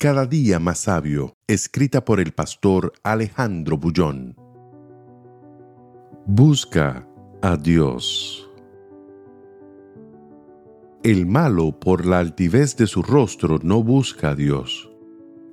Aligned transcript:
Cada 0.00 0.26
día 0.26 0.60
más 0.60 0.78
sabio, 0.78 1.34
escrita 1.48 2.04
por 2.04 2.20
el 2.20 2.30
pastor 2.30 2.92
Alejandro 3.02 3.78
Bullón. 3.78 4.36
Busca 6.24 7.04
a 7.42 7.56
Dios. 7.56 8.48
El 11.02 11.26
malo 11.26 11.80
por 11.80 12.06
la 12.06 12.20
altivez 12.20 12.76
de 12.76 12.86
su 12.86 13.02
rostro 13.02 13.58
no 13.60 13.82
busca 13.82 14.30
a 14.30 14.34
Dios. 14.36 14.88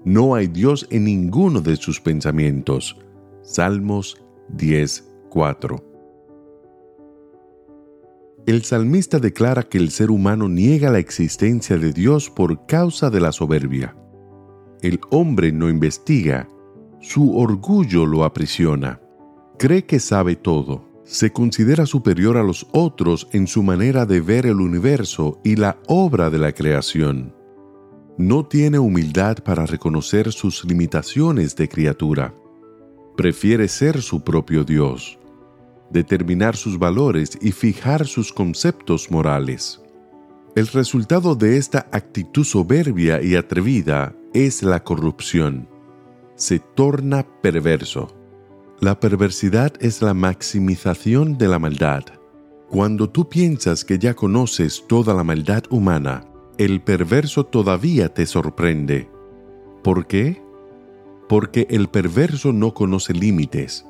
No 0.03 0.35
hay 0.35 0.45
Dios 0.45 0.85
en 0.91 1.05
ninguno 1.05 1.61
de 1.61 1.75
sus 1.75 1.99
pensamientos. 1.99 2.99
Salmos 3.41 4.23
10:4. 4.49 5.83
El 8.45 8.63
salmista 8.63 9.17
declara 9.17 9.63
que 9.63 9.79
el 9.79 9.89
ser 9.89 10.11
humano 10.11 10.47
niega 10.47 10.91
la 10.91 10.99
existencia 10.99 11.79
de 11.79 11.91
Dios 11.91 12.29
por 12.29 12.67
causa 12.67 13.09
de 13.09 13.21
la 13.21 13.31
soberbia 13.31 13.95
el 14.81 14.99
hombre 15.09 15.51
no 15.51 15.69
investiga, 15.69 16.47
su 17.01 17.37
orgullo 17.37 18.05
lo 18.05 18.23
aprisiona. 18.23 18.99
Cree 19.57 19.85
que 19.85 19.99
sabe 19.99 20.35
todo, 20.35 20.85
se 21.05 21.31
considera 21.31 21.85
superior 21.85 22.35
a 22.35 22.43
los 22.43 22.67
otros 22.71 23.27
en 23.31 23.47
su 23.47 23.61
manera 23.61 24.05
de 24.05 24.21
ver 24.21 24.45
el 24.45 24.59
universo 24.59 25.39
y 25.43 25.55
la 25.55 25.77
obra 25.87 26.29
de 26.29 26.39
la 26.39 26.51
creación. 26.51 27.33
No 28.17 28.45
tiene 28.45 28.79
humildad 28.79 29.37
para 29.43 29.65
reconocer 29.65 30.31
sus 30.31 30.65
limitaciones 30.65 31.55
de 31.55 31.69
criatura. 31.69 32.33
Prefiere 33.15 33.67
ser 33.67 34.01
su 34.01 34.23
propio 34.23 34.63
Dios, 34.63 35.19
determinar 35.91 36.55
sus 36.55 36.79
valores 36.79 37.37
y 37.41 37.51
fijar 37.51 38.07
sus 38.07 38.33
conceptos 38.33 39.11
morales. 39.11 39.81
El 40.55 40.67
resultado 40.67 41.35
de 41.35 41.57
esta 41.57 41.87
actitud 41.91 42.45
soberbia 42.45 43.21
y 43.21 43.35
atrevida 43.35 44.15
es 44.35 44.63
la 44.63 44.83
corrupción. 44.83 45.69
Se 46.35 46.59
torna 46.59 47.25
perverso. 47.41 48.13
La 48.81 48.99
perversidad 48.99 49.71
es 49.79 50.01
la 50.01 50.13
maximización 50.13 51.37
de 51.37 51.47
la 51.47 51.57
maldad. 51.57 52.03
Cuando 52.69 53.09
tú 53.09 53.29
piensas 53.29 53.85
que 53.85 53.97
ya 53.97 54.13
conoces 54.13 54.83
toda 54.89 55.13
la 55.13 55.23
maldad 55.23 55.63
humana, 55.69 56.27
el 56.57 56.81
perverso 56.81 57.45
todavía 57.45 58.13
te 58.13 58.25
sorprende. 58.25 59.09
¿Por 59.81 60.05
qué? 60.05 60.41
Porque 61.29 61.65
el 61.69 61.87
perverso 61.87 62.51
no 62.51 62.73
conoce 62.73 63.13
límites, 63.13 63.85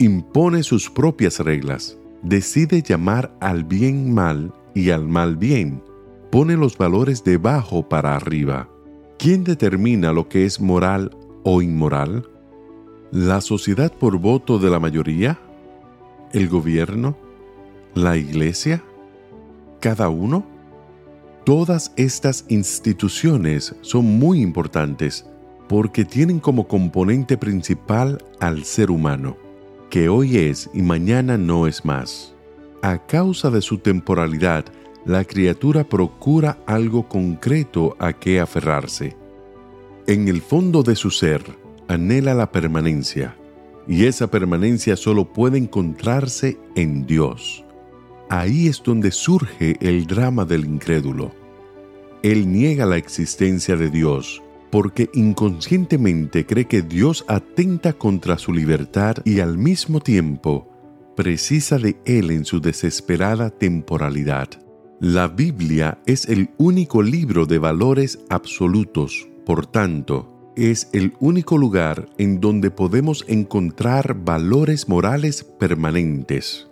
impone 0.00 0.64
sus 0.64 0.90
propias 0.90 1.38
reglas, 1.38 1.96
decide 2.20 2.82
llamar 2.82 3.32
al 3.40 3.62
bien 3.62 4.12
mal 4.12 4.52
y 4.74 4.90
al 4.90 5.06
mal 5.06 5.36
bien, 5.36 5.84
pone 6.32 6.56
los 6.56 6.76
valores 6.76 7.22
de 7.22 7.36
bajo 7.36 7.88
para 7.88 8.16
arriba 8.16 8.73
¿Quién 9.18 9.44
determina 9.44 10.12
lo 10.12 10.28
que 10.28 10.44
es 10.44 10.60
moral 10.60 11.10
o 11.44 11.62
inmoral? 11.62 12.28
¿La 13.10 13.40
sociedad 13.40 13.92
por 13.92 14.18
voto 14.18 14.58
de 14.58 14.70
la 14.70 14.80
mayoría? 14.80 15.38
¿El 16.32 16.48
gobierno? 16.48 17.16
¿La 17.94 18.16
iglesia? 18.16 18.82
¿Cada 19.80 20.08
uno? 20.08 20.44
Todas 21.44 21.92
estas 21.96 22.44
instituciones 22.48 23.76
son 23.82 24.18
muy 24.18 24.40
importantes 24.40 25.24
porque 25.68 26.04
tienen 26.04 26.40
como 26.40 26.66
componente 26.66 27.38
principal 27.38 28.22
al 28.40 28.64
ser 28.64 28.90
humano, 28.90 29.36
que 29.90 30.08
hoy 30.08 30.38
es 30.38 30.68
y 30.74 30.82
mañana 30.82 31.38
no 31.38 31.66
es 31.66 31.84
más. 31.84 32.34
A 32.82 32.98
causa 32.98 33.50
de 33.50 33.62
su 33.62 33.78
temporalidad, 33.78 34.64
la 35.04 35.24
criatura 35.24 35.84
procura 35.84 36.58
algo 36.66 37.08
concreto 37.08 37.96
a 37.98 38.12
que 38.12 38.40
aferrarse. 38.40 39.16
En 40.06 40.28
el 40.28 40.40
fondo 40.40 40.82
de 40.82 40.96
su 40.96 41.10
ser 41.10 41.42
anhela 41.88 42.34
la 42.34 42.50
permanencia, 42.50 43.36
y 43.86 44.06
esa 44.06 44.30
permanencia 44.30 44.96
solo 44.96 45.32
puede 45.32 45.58
encontrarse 45.58 46.58
en 46.74 47.06
Dios. 47.06 47.64
Ahí 48.30 48.68
es 48.68 48.82
donde 48.82 49.10
surge 49.10 49.76
el 49.80 50.06
drama 50.06 50.44
del 50.44 50.64
incrédulo. 50.64 51.32
Él 52.22 52.50
niega 52.50 52.86
la 52.86 52.96
existencia 52.96 53.76
de 53.76 53.90
Dios 53.90 54.42
porque 54.74 55.08
inconscientemente 55.14 56.46
cree 56.46 56.64
que 56.64 56.82
Dios 56.82 57.24
atenta 57.28 57.92
contra 57.92 58.38
su 58.38 58.52
libertad 58.52 59.18
y 59.24 59.38
al 59.38 59.56
mismo 59.56 60.00
tiempo 60.00 60.68
precisa 61.14 61.78
de 61.78 61.96
Él 62.04 62.32
en 62.32 62.44
su 62.44 62.60
desesperada 62.60 63.50
temporalidad. 63.50 64.63
La 65.00 65.26
Biblia 65.26 65.98
es 66.06 66.28
el 66.28 66.50
único 66.56 67.02
libro 67.02 67.46
de 67.46 67.58
valores 67.58 68.20
absolutos, 68.28 69.28
por 69.44 69.66
tanto, 69.66 70.52
es 70.54 70.88
el 70.92 71.14
único 71.18 71.58
lugar 71.58 72.08
en 72.16 72.40
donde 72.40 72.70
podemos 72.70 73.24
encontrar 73.26 74.24
valores 74.24 74.88
morales 74.88 75.42
permanentes. 75.42 76.68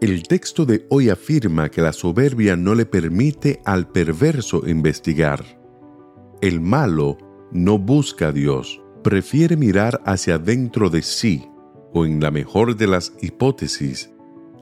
El 0.00 0.22
texto 0.22 0.64
de 0.64 0.86
hoy 0.88 1.10
afirma 1.10 1.68
que 1.68 1.82
la 1.82 1.92
soberbia 1.92 2.56
no 2.56 2.74
le 2.74 2.86
permite 2.86 3.60
al 3.66 3.88
perverso 3.88 4.66
investigar. 4.66 5.44
El 6.40 6.62
malo 6.62 7.18
no 7.52 7.78
busca 7.78 8.28
a 8.28 8.32
Dios, 8.32 8.80
prefiere 9.04 9.58
mirar 9.58 10.00
hacia 10.06 10.38
dentro 10.38 10.88
de 10.88 11.02
sí, 11.02 11.46
o 11.92 12.06
en 12.06 12.20
la 12.20 12.30
mejor 12.30 12.74
de 12.74 12.86
las 12.86 13.12
hipótesis, 13.20 14.10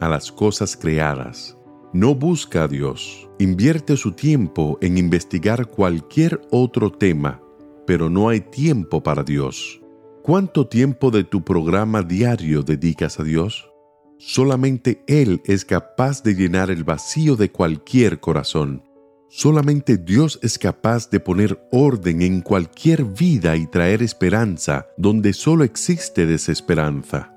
a 0.00 0.08
las 0.08 0.32
cosas 0.32 0.76
creadas 0.76 1.57
no 1.92 2.14
busca 2.14 2.64
a 2.64 2.68
Dios, 2.68 3.28
invierte 3.38 3.96
su 3.96 4.12
tiempo 4.12 4.78
en 4.80 4.98
investigar 4.98 5.66
cualquier 5.66 6.40
otro 6.50 6.92
tema, 6.92 7.40
pero 7.86 8.10
no 8.10 8.28
hay 8.28 8.40
tiempo 8.40 9.02
para 9.02 9.22
Dios. 9.22 9.80
¿Cuánto 10.22 10.66
tiempo 10.66 11.10
de 11.10 11.24
tu 11.24 11.42
programa 11.42 12.02
diario 12.02 12.62
dedicas 12.62 13.18
a 13.18 13.24
Dios? 13.24 13.70
Solamente 14.18 15.02
Él 15.06 15.40
es 15.44 15.64
capaz 15.64 16.22
de 16.22 16.34
llenar 16.34 16.70
el 16.70 16.84
vacío 16.84 17.36
de 17.36 17.50
cualquier 17.50 18.20
corazón. 18.20 18.82
Solamente 19.30 19.96
Dios 19.96 20.38
es 20.42 20.58
capaz 20.58 21.08
de 21.10 21.20
poner 21.20 21.58
orden 21.70 22.22
en 22.22 22.40
cualquier 22.40 23.04
vida 23.04 23.56
y 23.56 23.66
traer 23.66 24.02
esperanza 24.02 24.86
donde 24.96 25.32
solo 25.32 25.64
existe 25.64 26.26
desesperanza. 26.26 27.34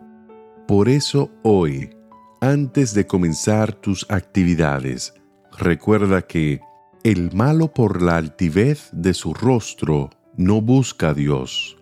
Por 0.68 0.90
eso 0.90 1.30
hoy, 1.44 1.90
antes 2.42 2.96
de 2.96 3.06
comenzar 3.06 3.72
tus 3.72 4.08
actividades, 4.10 5.14
recuerda 5.60 6.24
que 6.24 6.60
el 7.04 7.32
malo 7.34 7.72
por 7.72 8.02
la 8.02 8.18
altivez 8.18 8.90
de 8.92 9.14
su 9.14 9.36
rostro 9.36 10.10
no 10.38 10.60
busca 10.60 11.10
a 11.10 11.14
Dios. 11.14 11.78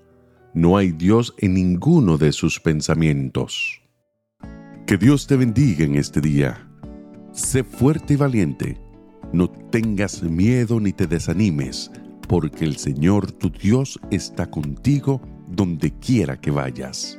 No 0.53 0.75
hay 0.75 0.91
Dios 0.91 1.33
en 1.37 1.53
ninguno 1.53 2.17
de 2.17 2.33
sus 2.33 2.59
pensamientos. 2.59 3.81
Que 4.85 4.97
Dios 4.97 5.27
te 5.27 5.37
bendiga 5.37 5.85
en 5.85 5.95
este 5.95 6.19
día. 6.19 6.69
Sé 7.31 7.63
fuerte 7.63 8.15
y 8.15 8.17
valiente. 8.17 8.77
No 9.31 9.49
tengas 9.49 10.23
miedo 10.23 10.81
ni 10.81 10.91
te 10.91 11.07
desanimes, 11.07 11.89
porque 12.27 12.65
el 12.65 12.75
Señor 12.75 13.31
tu 13.31 13.49
Dios 13.49 13.97
está 14.11 14.49
contigo 14.49 15.21
donde 15.47 15.97
quiera 15.99 16.41
que 16.41 16.51
vayas. 16.51 17.17